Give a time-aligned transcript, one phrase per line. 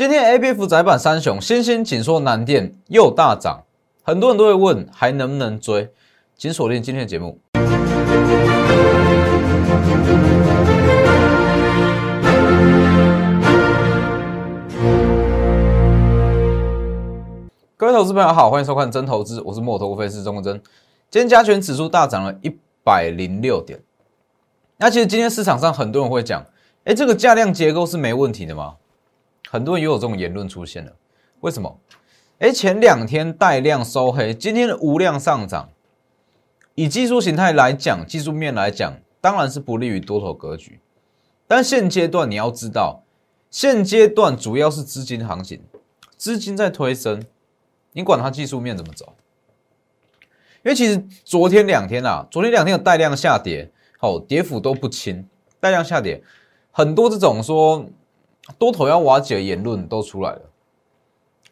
[0.00, 3.64] 今天 A B F 窄板三雄，新兴紧缩南电又大涨，
[4.02, 5.90] 很多人都会问还能不能追，
[6.38, 7.38] 请锁定今天的节目。
[17.76, 20.54] 各位投资朋友好，欢迎收看真投资，我是墨头分析师钟国真。
[21.10, 23.78] 今天加权指数大涨了一百零六点。
[24.78, 26.42] 那其实今天市场上很多人会讲，
[26.84, 28.76] 哎，这个价量结构是没问题的吗？
[29.52, 30.92] 很多人也有这种言论出现了，
[31.40, 31.76] 为什么？
[32.38, 35.68] 哎，前两天带量收黑，今天的无量上涨，
[36.76, 40.78] 以技术形态来讲，技术面来讲，当然是不利于多头格局。
[41.48, 43.02] 但现阶段你要知道，
[43.50, 45.60] 现阶段主要是资金行情，
[46.16, 47.20] 资金在推升，
[47.92, 49.14] 你管它技术面怎么走？
[50.62, 56.22] 因为其实昨天两天啊，昨天两天的带量下跌，好，跌幅都不轻，带量下跌，
[56.70, 57.84] 很多这种说。
[58.58, 60.42] 多头要瓦解的言论都出来了，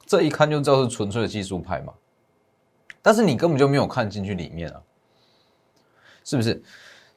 [0.07, 1.93] 这一看就知道是纯粹的技术派嘛。
[3.01, 4.83] 但是你根本就没有看进去里面啊，
[6.25, 6.63] 是不是？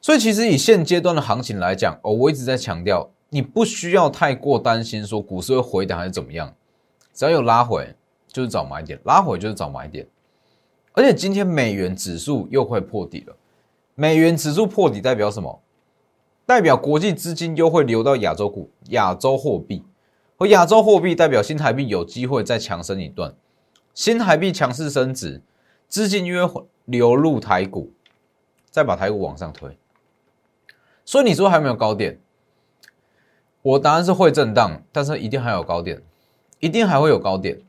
[0.00, 6.54] 所以其实以现阶段的行情来讲，哦，我一直在强调，你不需要太过担心说股市会回档还是怎么样，
[7.12, 7.94] 只要有拉回
[8.28, 10.06] 就是找买点，拉回就是找买点。
[10.92, 13.36] 而且今天美元指数又会破底了，
[13.94, 15.60] 美元指数破底代表什么？
[16.44, 19.84] 代表国际资金又会流到亚洲股、亚洲货币，
[20.36, 23.34] 和亚洲货币代表新台币有机会再强升一段，
[23.94, 25.40] 新台币强势升值，
[25.88, 26.40] 资金约
[26.84, 27.92] 流入台股，
[28.70, 29.78] 再把台股往上推。
[31.04, 32.18] 所以你说还没有高点，
[33.62, 36.02] 我答案是会震荡，但是一定还有高点，
[36.58, 37.60] 一定还会有高点。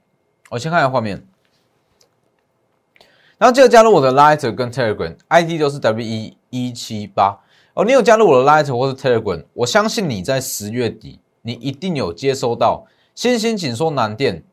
[0.49, 1.25] 我先看一下画面，
[3.37, 7.39] 然后记得加入我的 Lighter 跟 Telegram，ID 都是 W 一一七八。
[7.73, 12.85] 哦，你有加入我的 Light 或是 Telegram，我相信你在十月底，你一定有接收到
[13.15, 14.43] 新兴紧缩南电，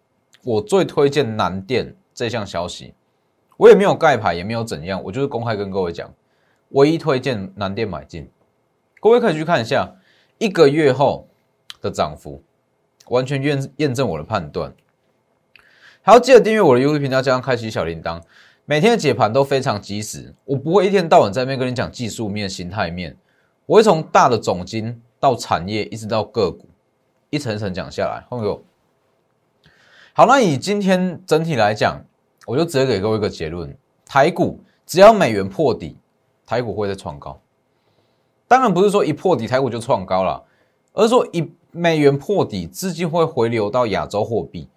[0.43, 2.95] 我最推荐南电这项消息。
[3.59, 6.11] 我也没有盖牌，也没有怎样，我就是公开跟各位讲，
[6.71, 8.27] 唯一推荐南电买进。
[9.01, 9.95] 各位可以去看一下
[10.39, 11.29] 一个月后
[11.83, 12.43] 的涨幅，
[13.09, 14.73] 完全验验证我的判断。
[16.01, 18.23] 还要记得订阅我的 YouTube 频道，加上开启小铃铛。
[18.71, 23.17] 每天的解盘都非常及时，我不会一天到晚在那边跟你讲技术面、形态面，
[23.67, 26.69] 我会从大的总金到产业，一直到个股，
[27.31, 28.25] 一层层讲下来。
[28.31, 28.63] 朋友
[30.13, 32.01] 好，那以今天整体来讲，
[32.47, 33.77] 我就直接给各位一个结论：
[34.07, 35.97] 台股只要美元破底，
[36.47, 37.41] 台股会再创高。
[38.47, 40.45] 当然不是说一破底台股就创高了，
[40.93, 44.69] 而是说一美元破底，资金会回流到亚洲货币，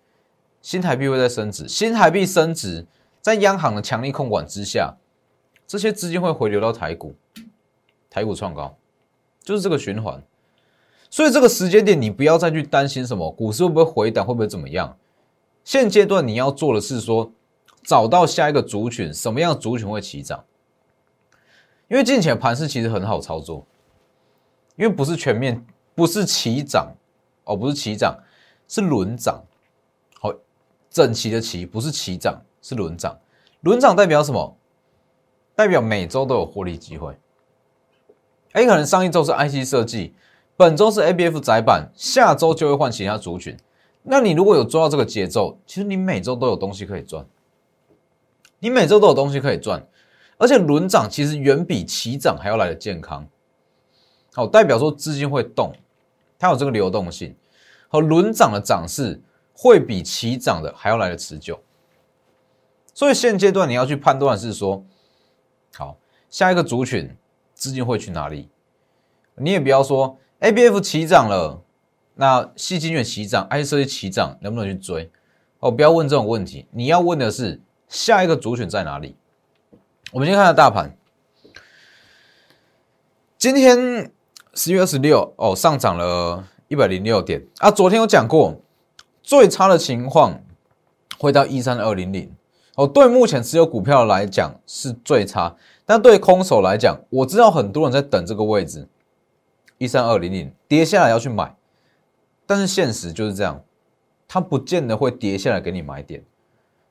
[0.64, 2.88] 新台币会在升值，新台币升值。
[3.24, 4.98] 在央行的强力控管之下，
[5.66, 7.16] 这些资金会回流到台股，
[8.10, 8.76] 台股创高，
[9.42, 10.22] 就是这个循环。
[11.10, 14.98] 所以这个时间点，你不要再去担心什么股市会不会回档，会不会怎么样。
[15.64, 17.32] 现阶段你要做的是说，
[17.82, 20.44] 找到下一个族群，什么样族群会起涨？
[21.88, 23.66] 因为近前盘势其实很好操作，
[24.76, 26.94] 因为不是全面，不是齐涨
[27.46, 28.22] 哦，不是齐涨，
[28.68, 29.42] 是轮涨。
[30.20, 30.30] 好，
[30.90, 32.42] 整齐的齐，不是齐涨。
[32.63, 33.19] 是轮涨，
[33.62, 34.57] 轮涨代表什么？
[35.56, 37.16] 代表每周都有获利机会。
[38.53, 40.16] A，可能上一周是 IC 设计，
[40.57, 43.56] 本周是 ABF 窄板，下周就会换其他族群。
[44.01, 47.25] 那你如果有抓到这个节奏，其实你每周都有东西可以赚。
[48.59, 49.85] 你每周都有东西可以赚，
[50.38, 53.28] 而且轮涨其实远比齐涨还要来的健康。
[54.34, 55.74] 好，代表说资金会动，
[56.40, 57.35] 它有这个流动性。
[57.90, 59.22] 和轮涨的涨势
[59.53, 61.59] 会比齐涨的还要来的持久。
[62.94, 64.86] 所以现阶段你要去判断是说，
[65.76, 65.98] 好，
[66.30, 67.16] 下一个族群
[67.56, 68.50] 资金会去哪里？
[69.36, 71.59] 你也不要说 A B F 起涨了，
[72.16, 75.12] 那细金元起涨，I C 起涨，能不能去追？
[75.59, 79.16] 哦，不要问这种问题，你要问的是下一个族群在哪里？
[80.12, 80.96] 我们先看下大盘，
[83.40, 84.12] 今天
[84.54, 87.72] 十月二十六，哦，上涨了一百零六点啊。
[87.72, 88.62] 昨天有讲过，
[89.24, 90.44] 最差的情况
[91.18, 92.31] 会到一三二零零。
[92.75, 95.56] 哦，对目前持有股票来讲是最差，
[95.86, 98.88] 但对空手来讲，我知道很多人在等这个位置，
[99.78, 101.56] 一三二零零跌下来要去买，
[102.48, 103.64] 但是现实就是这样，
[104.28, 106.24] 它不见得会跌下来给你买点。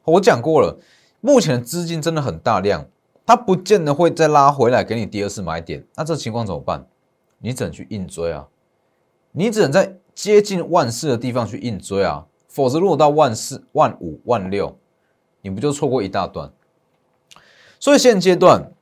[0.05, 0.79] 我讲过了，
[1.20, 2.87] 目前的资金真的很大量，
[3.26, 5.85] 它不见得会再拉回来给你第二次买点。
[5.96, 6.87] 那这情况怎么办？
[7.40, 8.46] 你只能去硬追啊，
[9.32, 14.78] 你只能在接近万四的地方去硬追啊，否则如果到万四、万五、万六。
[15.42, 16.50] 你不就错过一大段？
[17.78, 18.72] 所以现阶段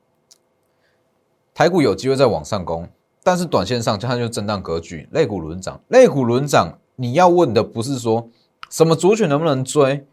[1.53, 2.87] 台股有机会再往上攻，
[3.23, 8.29] 但是短线上它就震荡格局，类股轮涨，类股轮涨，你要问的不是说
[8.69, 10.05] 什么族群能不能追，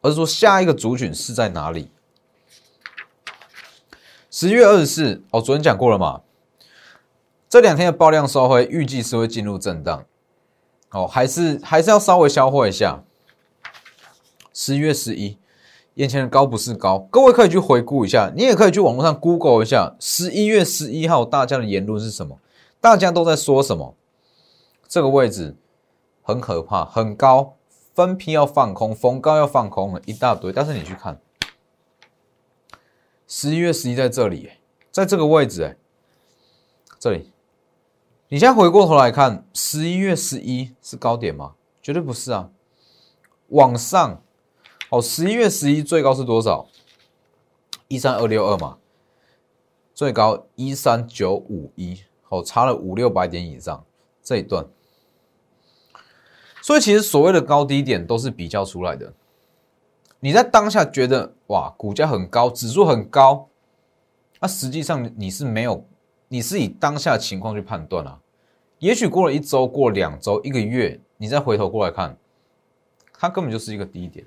[0.00, 1.90] 而是说下一个族群是在哪里。
[4.30, 6.22] 十月二十四，哦，昨天讲过了嘛？
[7.48, 10.04] 这两天的爆量收回，预计是会进入震荡。
[10.90, 13.02] 哦，还是还是要稍微消化一下。
[14.52, 15.38] 十一月十一，
[15.96, 22.38] 眼前的高不是高，各位可以去回顾一下，你也可以去网络上 Google 一下，十一月十一号大家的言论是什么？
[22.82, 23.94] 大家都在说什么？
[24.86, 25.56] 这个位置
[26.22, 27.54] 很可怕，很高，
[27.94, 30.52] 分批要放空，逢高要放空了一大堆。
[30.52, 31.18] 但是你去看。
[33.26, 34.50] 十一月十一在这里，
[34.92, 35.76] 在这个位置，哎，
[36.98, 37.32] 这里，
[38.28, 41.54] 你现在回过头来看，十一月十一是高点吗？
[41.82, 42.50] 绝对不是啊，
[43.48, 44.22] 往上，
[44.90, 46.66] 哦，十一月十一最高是多少？
[47.88, 48.78] 一三二六二嘛，
[49.94, 53.84] 最高一三九五一，哦，差了五六百点以上
[54.22, 54.66] 这一段，
[56.62, 59.12] 所以其实所谓的高低点都是比较出来的。
[60.20, 63.48] 你在当下觉得哇，股价很高，指数很高，
[64.40, 65.84] 那实际上你是没有，
[66.28, 68.20] 你是以当下情况去判断啊。
[68.78, 72.16] 也许过了一周，过两周，一个月，你再回头过来看，
[73.18, 74.26] 它根本就是一个低点。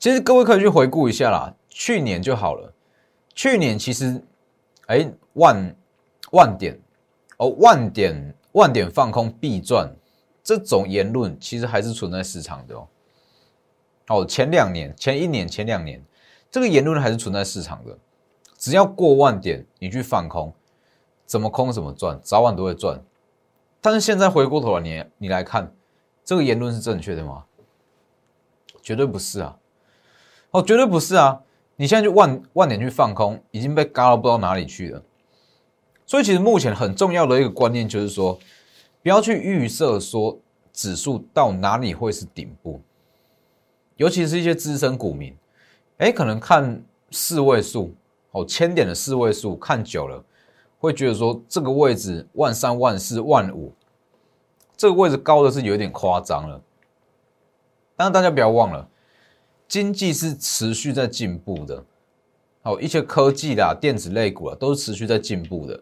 [0.00, 2.72] 其实各位可以去回顾一下啦，去年就好了。
[3.34, 4.20] 去年其实，
[4.86, 5.76] 哎，万
[6.32, 6.80] 万点
[7.36, 9.94] 哦，万点万点放空必赚，
[10.42, 12.88] 这种言论其实还是存在市场的哦。
[14.08, 16.02] 哦，前两年、前一年、前两年，
[16.50, 17.96] 这个言论还是存在市场的。
[18.56, 20.50] 只要过万点，你去放空，
[21.26, 22.98] 怎么空怎么赚，早晚都会赚。
[23.82, 25.70] 但是现在回过头来，你你来看，
[26.24, 27.44] 这个言论是正确的吗？
[28.82, 29.58] 绝对不是啊！
[30.52, 31.40] 哦，绝对不是啊！
[31.76, 35.02] 你现在就万万点去放空，已经被嘎到不知道哪里去了。
[36.04, 38.38] 所以，其实目前很重要的一个观念就是说，
[39.02, 40.38] 不要去预设说
[40.72, 42.80] 指数到哪里会是顶部。
[43.96, 45.36] 尤其是一些资深股民，
[45.98, 47.94] 哎，可能看四位数
[48.32, 50.24] 哦，千点的四位数看久了，
[50.78, 53.72] 会觉得说这个位置万三万四万五，
[54.76, 56.60] 这个位置高的是有点夸张了。
[57.94, 58.88] 但是大家不要忘了，
[59.70, 61.84] 经济是持续在进步的，
[62.60, 65.80] 好，一些科技啦、电子类股啊，都是持续在进步的，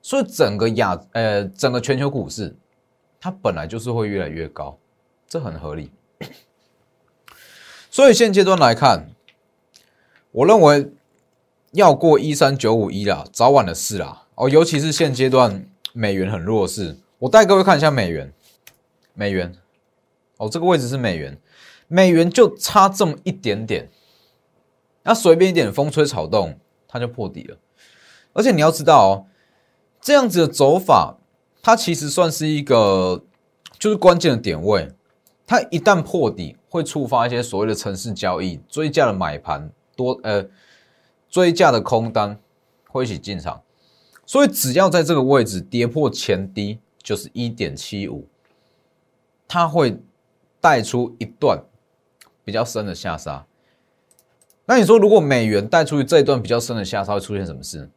[0.00, 2.54] 所以整个亚呃整个全球股市，
[3.18, 4.78] 它本来就是会越来越高，
[5.28, 5.90] 这很合理。
[7.90, 9.08] 所以现阶段来看，
[10.30, 10.88] 我认为
[11.72, 14.22] 要过一三九五一啦，早晚的事啦。
[14.36, 18.32] 哦，尤其是现阶段美元很弱势，我带各位看一下美元，
[19.14, 19.52] 美元，
[20.36, 21.36] 哦，这个位置是美元，
[21.88, 23.90] 美元就差这么一点点，
[25.02, 27.56] 那随便一点风吹草动，它就破底了。
[28.32, 29.26] 而且你要知道哦，
[30.00, 31.18] 这样子的走法，
[31.62, 33.24] 它其实算是一个
[33.78, 34.90] 就是关键的点位，
[35.46, 36.56] 它一旦破底。
[36.68, 40.44] 会触发一些所谓的城市交易追价的买盘多呃
[41.30, 42.38] 追价的空单
[42.90, 43.62] 会一起进场，
[44.26, 48.28] 所以只要在这个位置跌破前低就是一点七五，
[49.48, 49.98] 它会
[50.60, 51.58] 带出一段
[52.46, 53.44] 比较深的下杀。
[54.64, 57.90] 那你说如果美元带出去这一段比较深的下杀会出现什么事？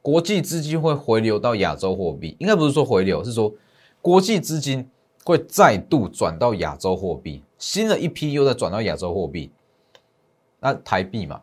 [0.00, 3.52] 国际资金会回流到亚洲货币，应该不是说回流，是说
[4.00, 4.88] 国际资金。
[5.24, 9.52] 会再度转到亚洲货币，新的一批又在转到亚洲货币，
[10.58, 11.40] 那台币嘛，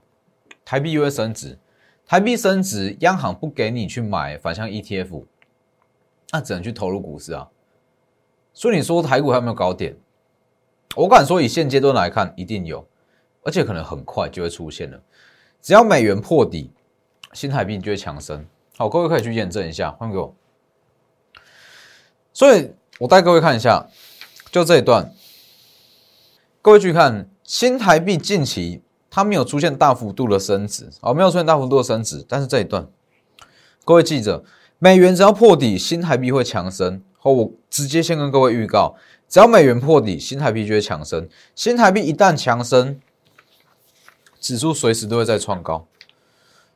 [0.66, 1.58] 台币又会升值，
[2.06, 5.24] 台币升值，央行不给你去买反向 ETF，
[6.32, 7.48] 那只能去投入股市啊。
[8.54, 9.96] 所以你说台股还有没有高点？
[10.96, 12.88] 我敢说以现阶段来看，一定有，
[13.44, 15.00] 而且可能很快就会出现了。
[15.62, 16.72] 只要美元破底，
[17.34, 18.46] 新台币就会强升。
[18.78, 20.36] 好，各位可以去验证一下，换给我。
[22.34, 22.72] 所以。
[23.00, 23.88] 我带各位看一下，
[24.52, 25.14] 就这一段，
[26.62, 32.86] 各位去看新台币近期它没有出现大幅度的升值，哦，没有出现大幅度的升值，但是这一段，
[33.86, 34.44] 各位记着，
[34.80, 37.02] 美元只要破底，新台币会强升。
[37.18, 38.98] 好，我直接先跟各位预告，
[39.30, 41.30] 只要美元破底，新台币就会强升。
[41.54, 43.00] 新台币一旦强升，
[44.40, 45.86] 指数随时都会再创高，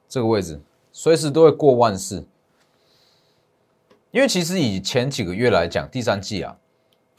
[0.07, 2.27] 这个位置随时都会过万四。
[4.11, 6.57] 因为其实以前几个月来讲，第三季啊，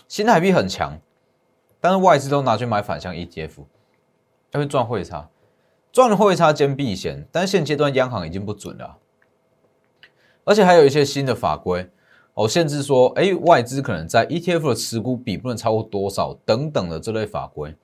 [0.07, 1.01] 新台币很强，
[1.81, 3.65] 但是外资都拿去买反向 ETF，
[4.53, 5.29] 要去赚汇差，
[5.91, 7.27] 赚了汇差兼避险。
[7.33, 8.99] 但现阶段央行已经不准了，
[10.45, 11.91] 而且还有一些新的法规
[12.35, 17.75] 哦，限制说，哎，外资可能在 ETF 的持股比不能超过多少等等的这类法规，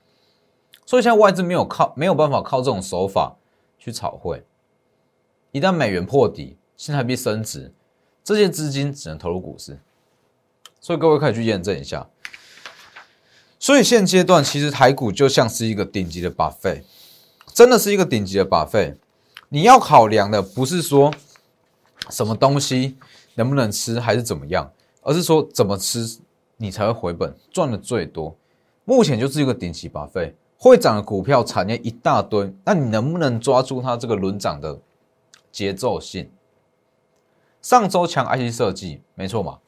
[0.85, 3.37] 所以现在外资没有靠没有办法靠这种手法
[3.79, 4.45] 去炒汇，
[5.53, 7.73] 一旦美元破底，新台币升值。
[8.23, 9.81] 这些资金只能投入股市，
[10.81, 12.09] 所以各位可以去验证一下。
[13.59, 16.83] 所以现阶段其实台股就像是一个顶级的 buffet，
[17.55, 18.97] 真的是一个顶级的 buffet。
[19.49, 21.13] 你要考量的不是说
[22.09, 22.97] 什么东西
[23.41, 24.71] 能不能吃，还是怎么样，
[25.01, 26.21] 而是说怎么吃
[26.59, 28.37] 你才会回本，赚的最多。
[28.85, 34.79] 目前就是一个顶级 buffet，会涨的股票产业一大堆，那你能不能抓住它这个轮涨的
[35.51, 36.31] 节奏性？
[37.63, 39.59] 上周强 IC 设计，没错嘛？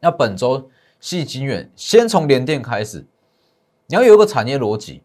[0.00, 0.70] 那本周。
[0.98, 3.06] 细晶圆，先从联电开始，
[3.86, 5.02] 你要有一个产业逻辑，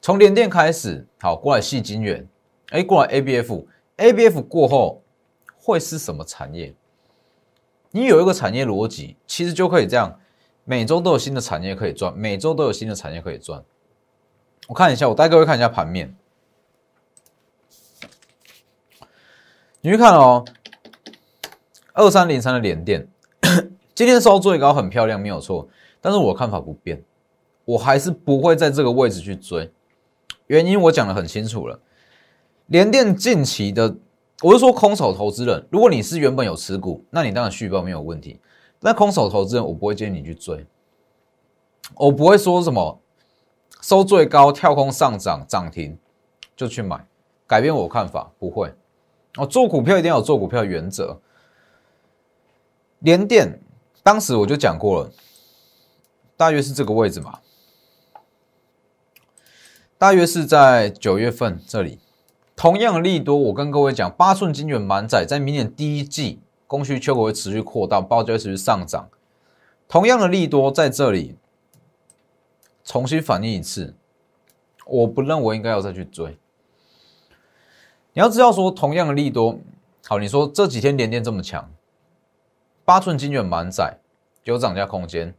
[0.00, 2.26] 从联电开始，好过来细晶圆，
[2.70, 5.02] 哎，过来 ABF，ABF 过后
[5.58, 6.74] 会是什么产业？
[7.92, 10.18] 你有一个产业逻辑，其实就可以这样，
[10.64, 13.64] 每周都有新的产业可以赚，每周都有新的产业可以赚。
[14.68, 16.14] 我看一下，我带各位看一下盘面，
[19.80, 20.44] 你去看哦，
[21.92, 23.08] 二三零三的联电。
[23.94, 25.68] 今天收最高很漂亮，没有错。
[26.00, 27.02] 但是我看法不变，
[27.64, 29.70] 我还是不会在这个位置去追。
[30.46, 31.80] 原因我讲的很清楚了。
[32.66, 33.96] 联电近期的，
[34.42, 38.40] 我是说空手投资人，如果你是原本有持股，那你当然续报没有问题。
[38.80, 40.66] 那空手投资人，我不会建议你去追。
[41.96, 43.00] 我不会说什么
[43.82, 45.98] 收最高跳空上涨涨停
[46.56, 47.06] 就去买，
[47.46, 48.72] 改变我看法不会。
[49.36, 51.20] 我，做股票一定要有做股票原则。
[53.00, 53.60] 联电。
[54.02, 55.10] 当时我就讲过了，
[56.34, 57.38] 大约是这个位置嘛，
[59.98, 61.98] 大约是在九月份这里。
[62.60, 69.08] 同样的利多，我跟各位讲，八寸金卷满载，在明年第一季供需缺口会持续扩大，报价会持续上涨。
[69.88, 71.38] 同样的利多在这里
[72.84, 73.96] 重新反映一次，
[74.84, 76.38] 我不认为应该要再去追。
[78.12, 79.58] 你要知道说，同样的利多，
[80.06, 81.66] 好，你说这几天连电这么强。
[82.84, 83.96] 八寸金卷满载，
[84.44, 85.34] 有涨价空间，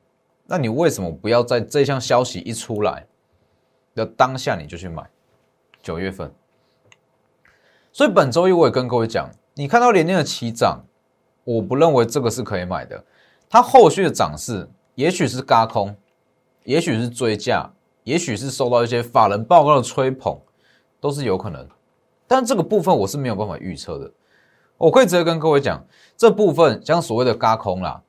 [0.48, 3.06] 那你为什么不要在这项消息一出来
[3.94, 5.08] 的当下你就去买？
[5.84, 6.34] 九月份，
[7.94, 10.82] 所以本周一我也跟各位讲，你看到连电的起涨，
[11.44, 13.04] 我不认为这个是可以买的。
[13.50, 15.94] 它后续的涨势，也许是嘎空，
[16.64, 17.70] 也许是追价，
[18.04, 20.40] 也许是受到一些法人报告的吹捧，
[21.02, 21.68] 都是有可能。
[22.28, 24.10] 但这个部分我是没有办法预测的。
[24.78, 28.02] 我可以直接跟各位讲，这部分像所谓的“嘎空”啦，“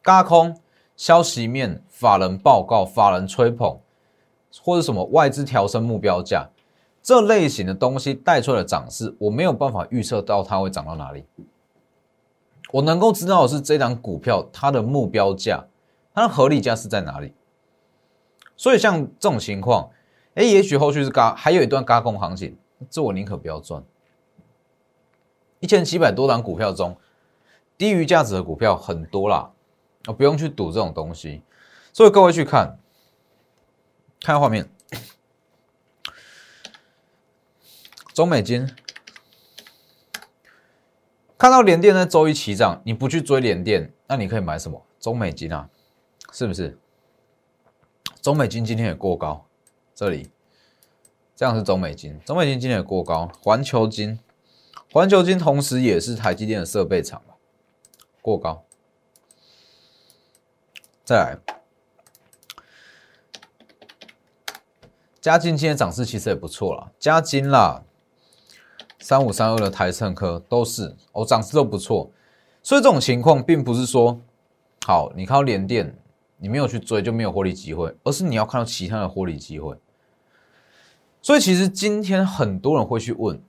[0.00, 0.58] 嘎空”
[0.96, 3.78] 消息面、法人报告、法人吹捧，
[4.64, 6.48] 或者什么外资调升目标价
[7.02, 11.24] 这类型的东西带出来的涨势，我没有办法预测到它会涨到哪里。
[12.70, 15.64] 我能够知道的是，这档股票它的目标价、
[16.14, 17.34] 它的合理价是在哪里。
[18.56, 19.90] 所以像这种情况，
[20.34, 22.56] 哎，也许后续是嘎，还有一段嘎空行情，
[22.88, 23.82] 这我宁可不要赚。
[25.58, 26.96] 一千七百多档股票中，
[27.76, 29.50] 低于价值的股票很多啦，
[30.06, 31.42] 啊，不用去赌这种东西。
[31.92, 32.78] 所以各位去看，
[34.20, 34.70] 看画面，
[38.14, 38.68] 中美金，
[41.38, 44.84] 看到联电在周一起涨，你不去追联电，那你可以买什么？
[45.00, 45.70] 中美金啊，
[46.30, 46.78] 是不是？
[48.20, 49.46] 中美金今天也过高，
[49.94, 50.30] 这里，
[51.34, 54.20] 这样是中美金，中美金今天也过高，环球金。
[54.92, 57.34] 环球金同时也是台积电的设备厂嘛，
[58.20, 58.66] 过高。
[61.02, 61.38] 再来，
[65.18, 67.82] 嘉金今天涨势其实也不错啦，嘉金啦，
[69.02, 72.08] 三五三二的台盛科都是哦，涨势都不错。
[72.62, 74.18] 所以这种情况并不是说，
[74.86, 75.94] 好，你看到联电，
[76.38, 79.76] 你没有去追就没有获利机会，而是你要看到其他的获利机会。
[81.20, 83.42] 所以其实今天很多人会去问。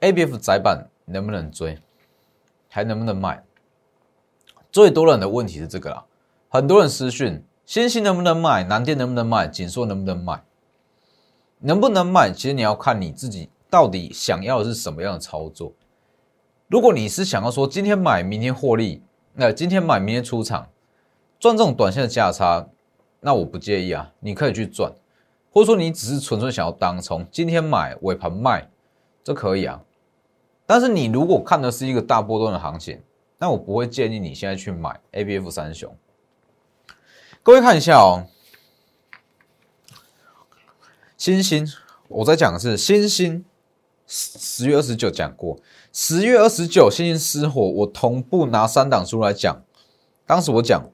[0.00, 1.76] A B F 窄板能不能追，
[2.68, 3.42] 还能不能卖？
[4.70, 6.04] 最多人的问题是这个啦。
[6.48, 8.62] 很多人私讯：先行能不能卖？
[8.62, 9.48] 南电能不能卖？
[9.48, 10.40] 锦硕能不能卖？
[11.58, 12.30] 能不能卖？
[12.32, 15.72] 其实你要看你自己到底想要的是什么样的操作。
[16.68, 19.02] 如果你是想要说今天买，明天获利，
[19.34, 20.68] 那今天买，明天出场
[21.38, 22.68] 赚这种短线的价差，
[23.20, 24.92] 那我不介意啊，你可以去赚。
[25.50, 28.70] 或者说你只是纯粹想要当冲，今天买尾盘卖，
[29.24, 29.82] 这可以啊。
[30.66, 33.00] 但是你如果看的是一个大波段的行情，
[33.38, 35.96] 那我不会建议你现在去买 A B F 三雄。
[37.42, 38.26] 各位看一下哦，
[41.16, 41.66] 星星，
[42.08, 43.44] 我在讲的是星星，
[44.08, 45.58] 十月二十九讲过，
[45.92, 49.62] 十月二十九星星失火，我同步拿三档出来讲。
[50.26, 50.90] 当时我讲，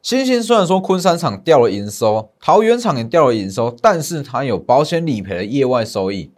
[0.00, 6.32] 星星虽然说昆山厂掉了营收，桃园厂也掉了营收，但是它有保险理赔的业外收益。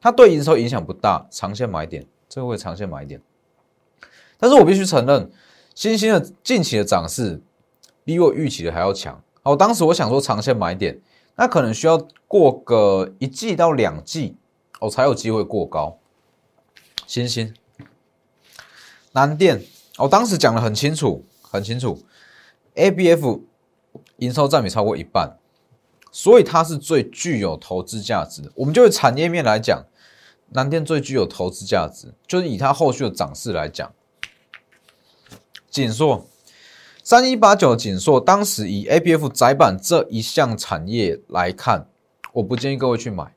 [0.00, 3.20] 它对营收影响不大，长线买点，这个会长线买点。
[4.38, 5.28] 但是我必须承认，
[5.74, 7.40] 星星的近期的涨势
[8.04, 11.00] 比我预期的还要强，好，当时我想说长线买点，
[11.34, 14.36] 那可能需要过个一季到两季，
[14.80, 15.98] 我才有机会过高。
[17.06, 17.54] 星星、
[19.12, 19.62] 南电，
[19.98, 22.02] 我当时讲的很清楚，很清楚
[22.74, 23.42] ，ABF
[24.16, 25.38] 营收占比超过一半，
[26.10, 28.50] 所以它是最具有投资价值的。
[28.56, 29.84] 我们就产业面来讲，
[30.50, 33.92] 南电最具有投资价值，就是以它后续的涨势来讲，
[35.70, 36.26] 锦硕。
[37.04, 41.86] 三一八九锦硕，当时以 A B F 窄板这一项产业来看，
[42.32, 43.35] 我不建议各位去买。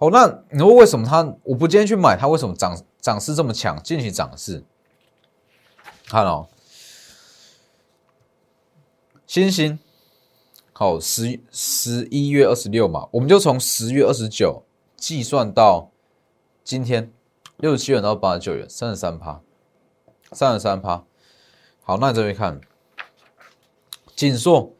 [0.00, 2.16] 好，那你说为什么它我不建议去买？
[2.16, 3.82] 它为什么涨涨势这么强？
[3.82, 4.64] 近期涨势，
[6.06, 6.48] 看哦，
[9.26, 9.76] 星星，
[10.72, 14.62] 好十十一月二十六嘛，我们就从十月二十九
[14.96, 15.90] 计算到
[16.62, 17.12] 今天
[17.56, 19.40] 六十七元到八十九元，三十三趴，
[20.30, 21.04] 三十三趴。
[21.82, 22.60] 好，那这边看。
[24.14, 24.74] 锦硕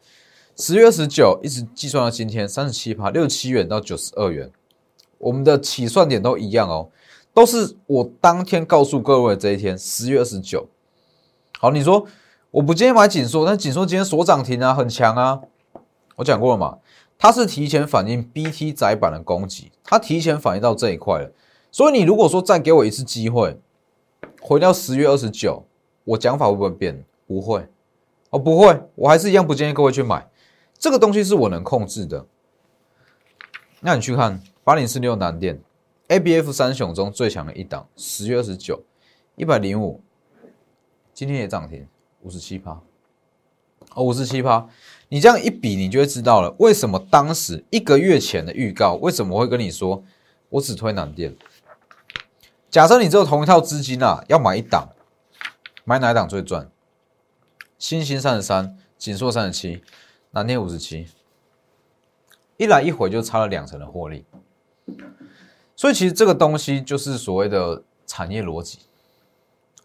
[0.55, 4.51] 十月二十九一直计算到今天三十七趴六十七元到九十二元，
[5.19, 6.89] 我们的起算点都一样哦，
[7.33, 10.67] 都是我当天告诉各位这一天十月二十九。
[11.59, 12.05] 好，你说
[12.51, 15.41] 我不建议买紧缩，但紧缩今天锁涨停啊，很强啊。
[16.15, 16.79] 我讲过了嘛，
[17.17, 21.31] 它是提前反映 BT 窄板的攻击，它提前反映到这一块了。
[21.71, 23.57] 所以你如果说再给我一次机会，
[24.41, 25.63] 回到十月二十九，
[26.03, 27.03] 我讲法会不会变？
[27.27, 27.67] 不会。
[28.31, 30.27] 哦，不会，我还是一样不建议各位去买，
[30.77, 32.25] 这个东西是我能控制的。
[33.81, 35.61] 那你去看八零四六南电
[36.09, 38.83] ，A B F 三雄中最强的一档，十月二十九，
[39.35, 40.01] 一百零五，
[41.13, 41.87] 今天也涨停
[42.21, 42.81] 五十七趴，
[43.93, 44.67] 哦，五十七趴，
[45.07, 50.03] 你这样一比，你就会知道了，为什么当时一个月前的预告，为什么会跟你说
[50.49, 51.35] 我只推南电？
[52.69, 54.89] 假设你只有同一套资金啊，要买一档，
[55.85, 56.69] 买哪一档最赚？
[57.77, 59.81] 新兴三十三，锦硕三十七，
[60.31, 61.07] 南电五十七，
[62.59, 64.25] 一来一回就差了两成的获利，
[65.77, 68.79] 所以其实这个东西就是所谓的产业逻辑，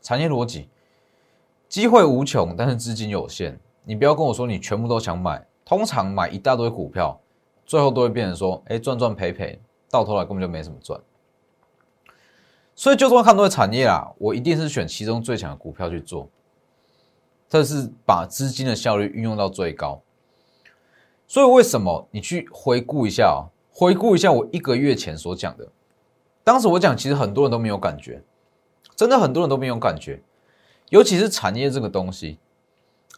[0.03, 0.69] 产业逻辑，
[1.69, 7.21] 机会无穷，但是资金有限，你不要跟我说你全部都想买，通常买一大堆股票，
[7.65, 11.01] 最后都会变成说，哎，赚赚赔赔，到头来根本就没什么赚，
[12.75, 16.29] 所以就算看多产业啦，我一定是选其中最强的股票去做。
[17.49, 20.03] 这是把资金的效率运用到最高，
[21.35, 23.51] 所以为什么你去回顾一下啊？
[23.73, 25.67] 回顾一下我一个月前所讲的，
[26.45, 28.23] 当时我讲，其实很多人都没有感觉，
[28.95, 30.23] 真的很多人都没有感觉，
[30.91, 32.39] 尤其是产业这个东西，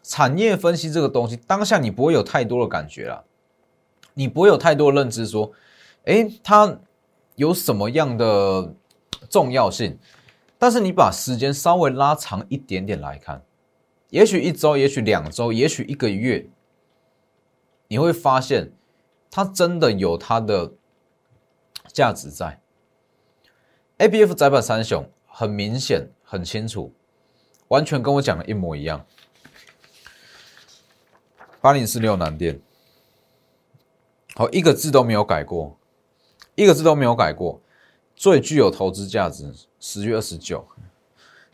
[0.03, 3.23] 产业分析这个东西，当下你不会有太多的感觉啦，
[4.15, 5.53] 你不会有太多的认知，说，
[6.07, 6.79] 哎，它
[7.35, 8.73] 有什么样的
[9.29, 9.99] 重要性？
[10.57, 13.43] 但是你把时间稍微拉长一点点来看。
[14.09, 16.49] 也许一周，也许两周，也许一个月，
[17.89, 18.73] 你会发现
[19.31, 20.73] 它真的有它的
[21.93, 22.61] 价值在。
[23.99, 26.93] A B F 窄板三雄很明显、很清楚，
[27.69, 29.07] 完全跟我讲的一模一样。
[31.61, 32.61] 八零四六南电，
[34.35, 35.79] 好，一个字都没有改过，
[36.55, 37.61] 一个字都没有改过，
[38.15, 39.55] 最具有投资价值。
[39.81, 40.67] 十月二十九，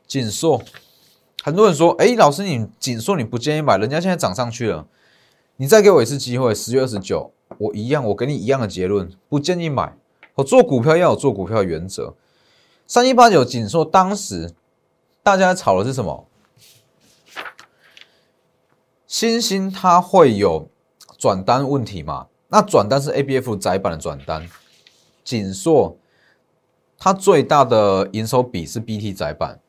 [0.07, 0.62] 锦硕。
[1.45, 4.87] 很多人说：“哎，老师，你紧说你不建议买，人家现在涨上去了，
[5.62, 9.96] 你再给我一次机会，十月二十九，我一样，我给你一样的结论，不建议买。
[10.35, 12.16] 我做股票要有做股票的原则。
[12.88, 14.53] 三一八九紧说，当时
[15.22, 16.27] 大家炒的是什么？
[19.07, 20.68] 新兴它会有
[21.16, 22.27] 转单问题吗？
[22.48, 24.44] 那转单是 A B F 窄板的转单，
[25.22, 25.96] 紧硕
[26.98, 29.61] 它最大的营收比是 B T 窄板。”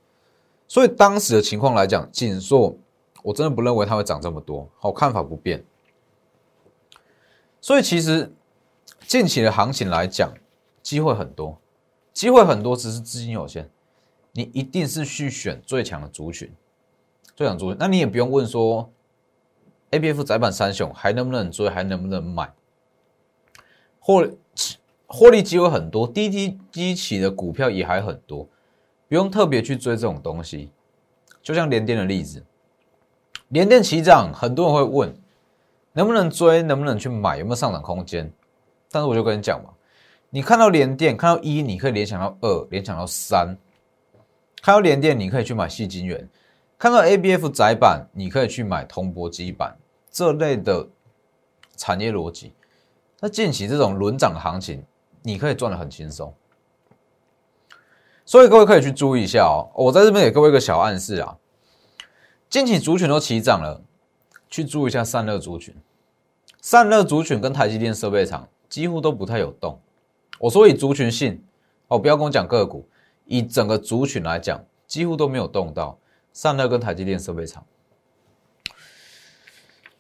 [0.67, 2.75] 所以当时的情况来讲，锦硕
[3.21, 5.63] 我真的不认为它会涨这么多，好看法不变。
[7.63, 8.30] 所以其实
[9.08, 10.34] 近期的行情来讲，
[10.82, 11.58] 机会很多，
[12.12, 13.69] 机会很多，只是资金有限。
[14.34, 16.52] 你一定是去选最强的族群，
[17.38, 17.78] 最强族群。
[17.80, 18.91] 那你也不用问说
[19.91, 22.52] ，A B F 窄板三雄还能不能追，还能不能买？
[23.97, 24.30] 获
[25.08, 28.45] 获利机会很多，低低低起的股票也还很多。
[29.08, 30.69] 不用特别去追这种东西，
[31.41, 32.43] 就像联电的例子，
[33.47, 35.15] 联电起涨，很多人会问
[35.93, 38.32] 能不能追，能不能去买，有没有上涨空间？
[38.91, 39.69] 但是我就跟你讲嘛，
[40.29, 43.56] 你看到联电，看到一，你可以联想到二，联想到三；
[44.62, 46.19] 看到联电，你可以去买细晶圆；
[46.77, 49.75] 看到 A B F 窄板，你可以去买铜箔基板
[50.12, 50.88] 这类的
[51.75, 52.53] 产业逻辑。
[53.19, 54.84] 那近期这种轮涨行情，
[55.21, 56.34] 你可以赚得很轻松。
[58.25, 61.38] 所以各位可以去注意一下哦，我在这边给各位一个小暗示啊，
[62.49, 63.82] 近期族群都齐涨了，
[64.54, 65.74] 去注意一下散热族群，
[66.62, 69.82] 散热族群跟台积电设备厂几乎都不太有动。
[70.38, 71.44] 我说以族群性
[71.88, 72.88] 哦，不要跟我讲个股，
[73.26, 75.98] 以整个族群来讲，几乎都没有动到
[76.32, 77.66] 散热跟台积电设备厂。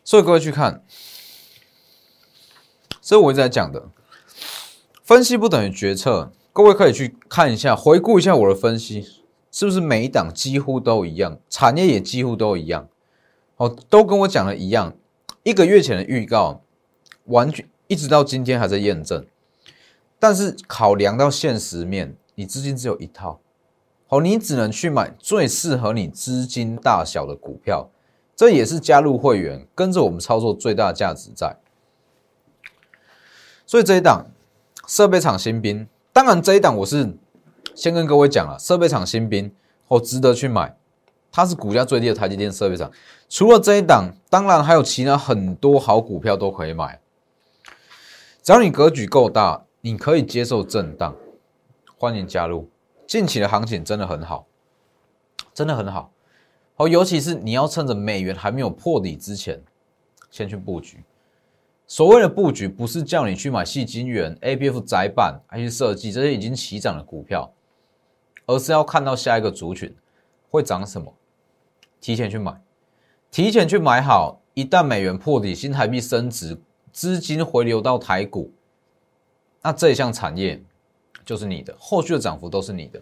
[0.03, 0.83] 所以各位去看，
[3.01, 3.89] 所以我一直在讲的，
[5.01, 6.31] 分析不等于决策。
[6.51, 9.01] 各位可以去看一下，回顾一下我的分析，
[9.49, 12.87] 是不是每一档几乎都一样，产业也几乎都一样，
[13.63, 14.93] 哦，都跟我讲的一样。
[15.43, 16.61] 一个月前的预告，
[17.25, 19.25] 完全一直到今天还在验证。
[20.19, 23.39] 但是考量到现实面，你资金只有一套，
[24.07, 27.89] 好，你只能去买最适合你资金大小的股票。
[28.35, 31.55] 这也是加入会员跟着我们操作最大的价值在。
[33.65, 34.25] 所以这一档
[34.87, 35.87] 设备厂新兵。
[36.11, 37.15] 当然，这一档我是
[37.73, 39.53] 先跟各位讲了，设备厂新兵
[39.87, 40.75] 哦，值得去买。
[41.35, 42.91] 它是股价最低的台积电设备厂。
[43.27, 47.01] 除了这一档，当然还有其他很多好股票都可以买。
[48.43, 51.15] 只要你格局够大，你可以接受震荡，
[51.97, 52.69] 欢迎加入。
[53.07, 54.45] 近期的行情真的很好，
[55.55, 56.11] 真的很好。
[56.75, 59.59] 哦，尤其是你要趁着美元还没有破底之前，
[60.29, 61.03] 先去布局。
[61.87, 67.51] 所谓的布局，不是叫你去买细金元、A B F 窄板、I C 设计这些已经起涨的股票，
[68.45, 69.95] 而是要看到下一个族群
[70.49, 71.13] 会涨什么，
[72.03, 72.53] 提前去买，
[73.31, 74.41] 提前去买好。
[74.55, 76.59] 一旦美元破底，新台币升值，
[76.91, 78.51] 资金回流到台股，
[79.61, 80.61] 那这一项产业
[81.25, 83.01] 就是你的，后续的涨幅都是你的。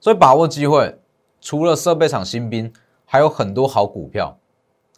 [0.00, 0.98] 所以把握机会，
[1.42, 2.72] 除了设备厂新兵，
[3.04, 4.36] 还有很多好股票，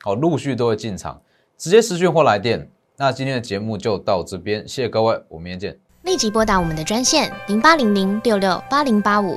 [0.03, 1.21] 好陆续都会进场。
[1.59, 5.81] 直接私讯或来电，那今天的节目就到这边，谢谢各位，我们明天见。
[6.05, 9.37] 立即拨打我们的专线零八零零六六八零八五